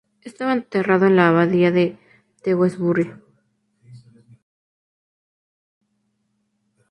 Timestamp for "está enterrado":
0.23-1.05